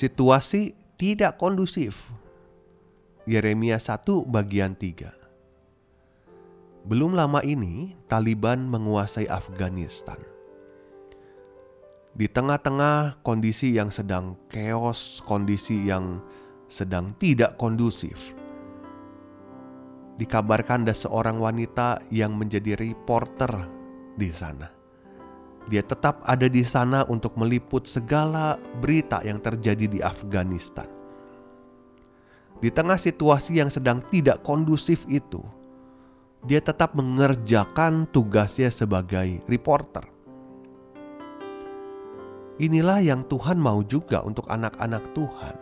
Situasi 0.00 0.72
tidak 0.96 1.36
kondusif. 1.36 2.08
Yeremia 3.28 3.76
1 3.76 4.00
bagian 4.32 4.72
3 4.72 6.88
Belum 6.88 7.12
lama 7.12 7.44
ini, 7.44 7.92
Taliban 8.08 8.64
menguasai 8.64 9.28
Afghanistan. 9.28 10.16
Di 12.16 12.32
tengah-tengah 12.32 13.20
kondisi 13.20 13.76
yang 13.76 13.92
sedang 13.92 14.40
chaos, 14.48 15.20
kondisi 15.20 15.84
yang 15.84 16.24
sedang 16.72 17.12
tidak 17.20 17.60
kondusif, 17.60 18.16
dikabarkan 20.16 20.88
ada 20.88 20.96
seorang 20.96 21.36
wanita 21.36 22.00
yang 22.08 22.40
menjadi 22.40 22.72
reporter 22.72 23.68
di 24.16 24.32
sana 24.32 24.79
dia 25.70 25.86
tetap 25.86 26.18
ada 26.26 26.50
di 26.50 26.66
sana 26.66 27.06
untuk 27.06 27.38
meliput 27.38 27.86
segala 27.86 28.58
berita 28.82 29.22
yang 29.22 29.38
terjadi 29.38 29.86
di 29.86 29.98
Afghanistan. 30.02 30.90
Di 32.58 32.74
tengah 32.74 32.98
situasi 32.98 33.62
yang 33.62 33.70
sedang 33.70 34.02
tidak 34.10 34.42
kondusif 34.42 35.06
itu, 35.06 35.40
dia 36.42 36.58
tetap 36.58 36.98
mengerjakan 36.98 38.10
tugasnya 38.10 38.68
sebagai 38.68 39.40
reporter. 39.46 40.02
Inilah 42.60 43.00
yang 43.00 43.24
Tuhan 43.30 43.56
mau 43.56 43.80
juga 43.86 44.20
untuk 44.26 44.44
anak-anak 44.50 45.16
Tuhan, 45.16 45.56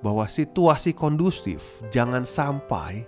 bahwa 0.00 0.24
situasi 0.30 0.94
kondusif 0.94 1.82
jangan 1.92 2.22
sampai 2.24 3.04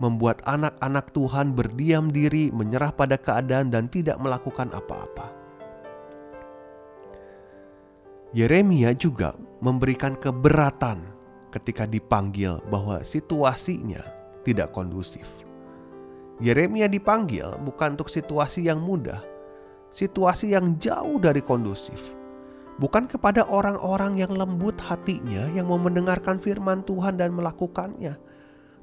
membuat 0.00 0.40
anak-anak 0.48 1.12
Tuhan 1.12 1.52
berdiam 1.52 2.08
diri, 2.08 2.48
menyerah 2.50 2.90
pada 2.90 3.20
keadaan, 3.20 3.68
dan 3.68 3.86
tidak 3.86 4.16
melakukan 4.18 4.72
apa-apa. 4.72 5.39
Yeremia 8.30 8.94
juga 8.94 9.34
memberikan 9.58 10.14
keberatan 10.14 11.02
ketika 11.50 11.82
dipanggil 11.82 12.62
bahwa 12.70 13.02
situasinya 13.02 14.06
tidak 14.46 14.70
kondusif. 14.70 15.26
Yeremia 16.38 16.86
dipanggil 16.86 17.58
bukan 17.66 17.98
untuk 17.98 18.06
situasi 18.06 18.70
yang 18.70 18.86
mudah, 18.86 19.18
situasi 19.90 20.54
yang 20.54 20.78
jauh 20.78 21.18
dari 21.18 21.42
kondusif. 21.42 21.98
Bukan 22.78 23.10
kepada 23.10 23.50
orang-orang 23.50 24.22
yang 24.22 24.30
lembut 24.38 24.78
hatinya 24.78 25.50
yang 25.50 25.66
mau 25.66 25.82
mendengarkan 25.82 26.38
firman 26.38 26.86
Tuhan 26.86 27.18
dan 27.18 27.34
melakukannya. 27.34 28.14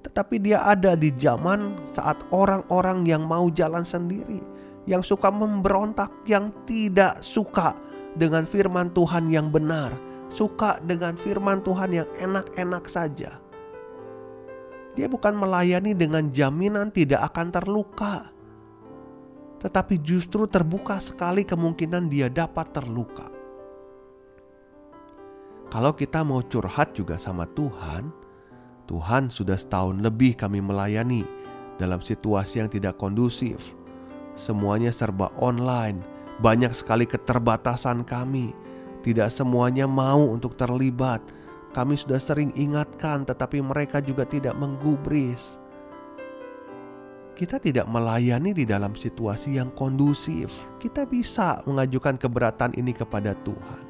Tetapi 0.03 0.43
dia 0.43 0.67
ada 0.67 0.99
di 0.99 1.15
zaman 1.15 1.87
saat 1.87 2.19
orang-orang 2.35 3.07
yang 3.07 3.23
mau 3.23 3.47
jalan 3.47 3.87
sendiri, 3.87 4.43
yang 4.83 4.99
suka 5.01 5.31
memberontak, 5.31 6.11
yang 6.27 6.51
tidak 6.67 7.23
suka 7.23 7.86
dengan 8.17 8.49
firman 8.49 8.89
Tuhan 8.91 9.29
yang 9.29 9.53
benar, 9.53 9.93
suka 10.27 10.81
dengan 10.81 11.13
firman 11.15 11.61
Tuhan 11.61 11.93
yang 11.93 12.09
enak-enak 12.17 12.83
saja. 12.89 13.37
Dia 14.97 15.05
bukan 15.05 15.37
melayani 15.37 15.93
dengan 15.93 16.33
jaminan 16.33 16.89
tidak 16.89 17.29
akan 17.29 17.53
terluka, 17.53 18.33
tetapi 19.61 20.01
justru 20.01 20.49
terbuka 20.49 20.97
sekali 20.97 21.45
kemungkinan 21.45 22.09
dia 22.09 22.33
dapat 22.33 22.73
terluka. 22.73 23.29
Kalau 25.69 25.93
kita 25.93 26.25
mau 26.25 26.41
curhat 26.41 26.97
juga 26.97 27.21
sama 27.21 27.45
Tuhan, 27.53 28.09
Tuhan 28.87 29.27
sudah 29.29 29.59
setahun 29.59 29.99
lebih 29.99 30.39
kami 30.39 30.63
melayani 30.63 31.27
dalam 31.75 31.99
situasi 31.99 32.63
yang 32.63 32.71
tidak 32.71 32.97
kondusif. 32.97 33.59
Semuanya 34.33 34.89
serba 34.89 35.29
online, 35.37 36.16
banyak 36.37 36.73
sekali 36.73 37.09
keterbatasan 37.09 38.05
kami. 38.05 38.53
Tidak 39.01 39.29
semuanya 39.33 39.89
mau 39.89 40.29
untuk 40.29 40.53
terlibat. 40.53 41.21
Kami 41.73 41.93
sudah 41.97 42.17
sering 42.17 42.53
ingatkan, 42.57 43.25
tetapi 43.25 43.61
mereka 43.61 44.01
juga 44.01 44.25
tidak 44.25 44.57
menggubris. 44.57 45.61
Kita 47.37 47.61
tidak 47.61 47.85
melayani 47.85 48.49
di 48.49 48.65
dalam 48.65 48.97
situasi 48.97 49.61
yang 49.61 49.69
kondusif. 49.77 50.49
Kita 50.81 51.05
bisa 51.05 51.61
mengajukan 51.69 52.17
keberatan 52.17 52.73
ini 52.73 52.97
kepada 52.97 53.37
Tuhan, 53.45 53.83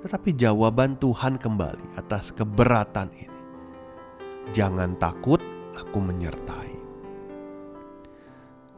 tetapi 0.00 0.32
jawaban 0.40 0.96
Tuhan 0.96 1.36
kembali 1.36 2.00
atas 2.00 2.32
keberatan 2.32 3.12
ini. 3.12 3.36
Jangan 4.56 4.96
takut, 4.96 5.44
aku 5.76 6.00
menyertai. 6.00 6.75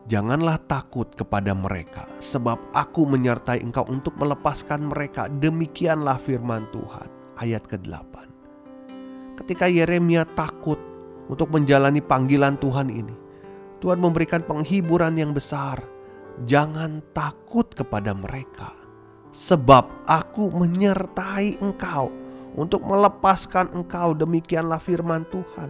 Janganlah 0.09 0.57
takut 0.65 1.13
kepada 1.13 1.53
mereka, 1.53 2.09
sebab 2.17 2.57
aku 2.73 3.05
menyertai 3.05 3.61
engkau 3.61 3.85
untuk 3.93 4.17
melepaskan 4.17 4.89
mereka. 4.89 5.29
Demikianlah 5.29 6.17
firman 6.17 6.65
Tuhan. 6.73 7.13
Ayat 7.37 7.69
ke-8. 7.69 8.25
Ketika 9.37 9.69
Yeremia 9.69 10.25
takut 10.33 10.81
untuk 11.29 11.53
menjalani 11.53 12.01
panggilan 12.01 12.57
Tuhan 12.57 12.89
ini, 12.89 13.13
Tuhan 13.85 14.01
memberikan 14.01 14.41
penghiburan 14.49 15.21
yang 15.21 15.37
besar. 15.37 15.85
Jangan 16.49 17.05
takut 17.13 17.69
kepada 17.77 18.17
mereka, 18.17 18.73
sebab 19.29 20.09
aku 20.09 20.49
menyertai 20.57 21.61
engkau 21.61 22.09
untuk 22.57 22.81
melepaskan 22.81 23.77
engkau. 23.77 24.17
Demikianlah 24.17 24.81
firman 24.81 25.29
Tuhan. 25.29 25.69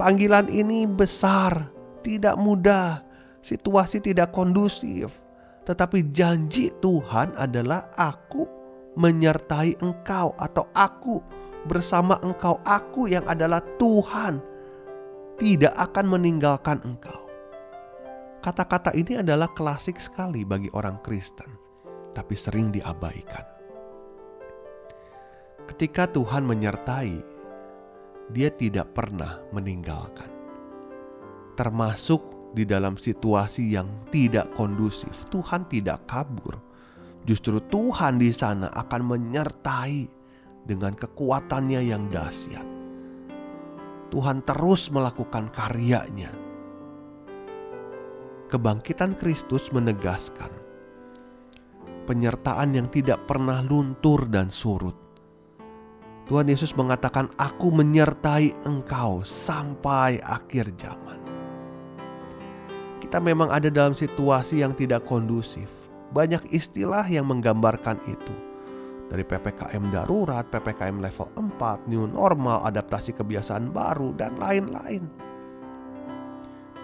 Panggilan 0.00 0.48
ini 0.48 0.88
besar, 0.88 1.68
tidak 2.00 2.40
mudah, 2.40 3.09
situasi 3.40 4.00
tidak 4.04 4.32
kondusif, 4.32 5.12
tetapi 5.64 6.12
janji 6.12 6.72
Tuhan 6.80 7.36
adalah 7.36 7.92
aku 7.96 8.48
menyertai 8.96 9.80
engkau 9.80 10.32
atau 10.36 10.66
aku 10.72 11.20
bersama 11.68 12.16
engkau, 12.24 12.56
aku 12.64 13.08
yang 13.12 13.24
adalah 13.28 13.60
Tuhan 13.76 14.40
tidak 15.36 15.72
akan 15.76 16.06
meninggalkan 16.08 16.80
engkau. 16.84 17.28
Kata-kata 18.40 18.96
ini 18.96 19.20
adalah 19.20 19.52
klasik 19.52 20.00
sekali 20.00 20.48
bagi 20.48 20.72
orang 20.72 20.96
Kristen, 21.04 21.52
tapi 22.16 22.32
sering 22.32 22.72
diabaikan. 22.72 23.44
Ketika 25.68 26.08
Tuhan 26.08 26.48
menyertai, 26.48 27.14
Dia 28.30 28.46
tidak 28.54 28.94
pernah 28.94 29.42
meninggalkan, 29.50 30.30
termasuk 31.58 32.39
di 32.50 32.66
dalam 32.66 32.98
situasi 32.98 33.74
yang 33.74 33.86
tidak 34.10 34.50
kondusif, 34.58 35.26
Tuhan 35.30 35.70
tidak 35.70 36.06
kabur. 36.10 36.58
Justru 37.22 37.62
Tuhan 37.70 38.18
di 38.18 38.32
sana 38.34 38.72
akan 38.74 39.02
menyertai 39.06 40.08
dengan 40.66 40.96
kekuatannya 40.96 41.80
yang 41.84 42.08
dahsyat. 42.10 42.66
Tuhan 44.10 44.42
terus 44.42 44.90
melakukan 44.90 45.52
karyanya. 45.54 46.34
Kebangkitan 48.50 49.14
Kristus 49.14 49.70
menegaskan 49.70 50.50
penyertaan 52.10 52.74
yang 52.74 52.90
tidak 52.90 53.22
pernah 53.30 53.62
luntur 53.62 54.26
dan 54.26 54.50
surut. 54.50 54.98
Tuhan 56.26 56.50
Yesus 56.50 56.74
mengatakan, 56.74 57.30
"Aku 57.38 57.70
menyertai 57.70 58.66
engkau 58.66 59.22
sampai 59.22 60.18
akhir 60.18 60.74
zaman." 60.74 61.19
Kita 63.00 63.16
memang 63.16 63.48
ada 63.48 63.72
dalam 63.72 63.96
situasi 63.96 64.60
yang 64.60 64.76
tidak 64.76 65.08
kondusif. 65.08 65.72
Banyak 66.12 66.52
istilah 66.52 67.08
yang 67.08 67.24
menggambarkan 67.32 67.96
itu. 68.04 68.34
Dari 69.10 69.26
PPKM 69.26 69.90
darurat, 69.90 70.46
PPKM 70.46 71.02
level 71.02 71.28
4, 71.34 71.90
new 71.90 72.06
normal, 72.06 72.62
adaptasi 72.68 73.16
kebiasaan 73.16 73.74
baru, 73.74 74.14
dan 74.14 74.38
lain-lain. 74.38 75.02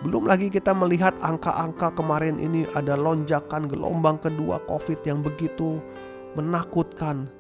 Belum 0.02 0.26
lagi 0.26 0.50
kita 0.50 0.74
melihat 0.74 1.14
angka-angka 1.22 1.94
kemarin 1.94 2.42
ini 2.42 2.66
ada 2.74 2.98
lonjakan 2.98 3.70
gelombang 3.70 4.18
kedua 4.18 4.58
COVID 4.66 5.06
yang 5.06 5.22
begitu 5.22 5.78
menakutkan. 6.34 7.30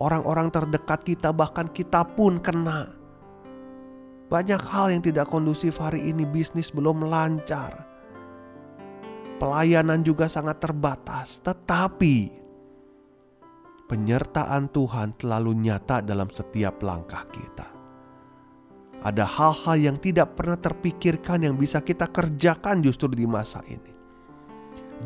Orang-orang 0.00 0.48
terdekat 0.48 1.04
kita 1.04 1.30
bahkan 1.30 1.68
kita 1.68 2.02
pun 2.16 2.40
kena. 2.40 2.88
Banyak 4.32 4.64
hal 4.64 4.96
yang 4.96 5.04
tidak 5.04 5.28
kondusif 5.28 5.76
hari 5.76 6.08
ini 6.08 6.24
bisnis 6.24 6.72
belum 6.72 7.04
lancar 7.04 7.91
pelayanan 9.42 10.06
juga 10.06 10.30
sangat 10.30 10.62
terbatas, 10.62 11.42
tetapi 11.42 12.30
penyertaan 13.90 14.70
Tuhan 14.70 15.18
selalu 15.18 15.58
nyata 15.66 15.98
dalam 15.98 16.30
setiap 16.30 16.78
langkah 16.78 17.26
kita. 17.34 17.66
Ada 19.02 19.26
hal-hal 19.26 19.76
yang 19.82 19.98
tidak 19.98 20.38
pernah 20.38 20.54
terpikirkan 20.54 21.42
yang 21.42 21.58
bisa 21.58 21.82
kita 21.82 22.06
kerjakan 22.06 22.86
justru 22.86 23.10
di 23.10 23.26
masa 23.26 23.58
ini. 23.66 23.90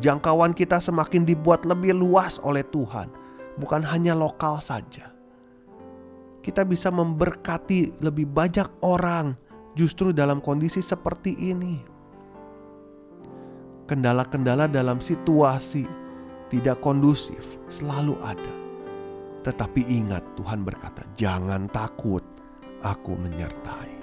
Jangkauan 0.05 0.53
kita 0.53 0.77
semakin 0.77 1.25
dibuat 1.25 1.65
lebih 1.65 1.97
luas 1.97 2.37
oleh 2.45 2.61
Tuhan, 2.61 3.09
bukan 3.57 3.81
hanya 3.89 4.13
lokal 4.13 4.61
saja. 4.61 5.17
Kita 6.45 6.61
bisa 6.61 6.93
memberkati 6.93 8.05
lebih 8.05 8.29
banyak 8.29 8.85
orang 8.85 9.33
justru 9.73 10.13
dalam 10.13 10.45
kondisi 10.45 10.85
seperti 10.85 11.33
ini. 11.41 11.96
Kendala-kendala 13.87 14.67
dalam 14.67 14.99
situasi 14.99 15.87
tidak 16.51 16.83
kondusif 16.83 17.55
selalu 17.71 18.19
ada. 18.19 18.55
Tetapi 19.47 19.79
ingat 19.87 20.27
Tuhan 20.35 20.67
berkata, 20.67 21.07
jangan 21.15 21.71
takut, 21.71 22.19
aku 22.83 23.15
menyertai. 23.15 23.95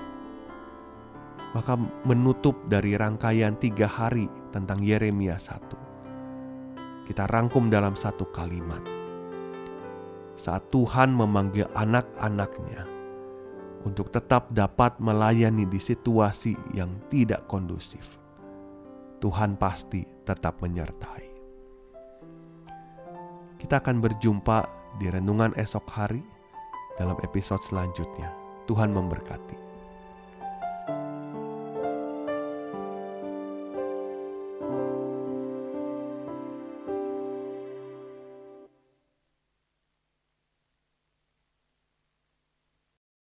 Maka 1.53 1.77
menutup 2.09 2.65
dari 2.67 2.97
rangkaian 2.97 3.61
tiga 3.61 3.85
hari 3.85 4.25
tentang 4.57 4.81
Yeremia 4.81 5.37
1. 5.37 7.05
Kita 7.05 7.29
rangkum 7.29 7.69
dalam 7.69 7.93
satu 7.93 8.25
kalimat. 8.33 8.81
Saat 10.35 10.73
Tuhan 10.73 11.13
memanggil 11.13 11.69
anak-anaknya 11.77 12.89
untuk 13.85 14.09
tetap 14.09 14.49
dapat 14.51 14.97
melayani 14.97 15.69
di 15.69 15.77
situasi 15.77 16.57
yang 16.73 16.91
tidak 17.13 17.45
kondusif, 17.47 18.24
Tuhan 19.25 19.57
pasti 19.57 20.05
tetap 20.29 20.61
menyertai. 20.61 21.25
Kita 23.57 23.81
akan 23.81 24.05
berjumpa 24.05 24.69
di 25.01 25.09
renungan 25.09 25.57
esok 25.57 25.89
hari 25.89 26.21
dalam 27.01 27.17
episode 27.25 27.65
selanjutnya. 27.65 28.29
Tuhan 28.69 28.93
memberkati. 28.93 29.74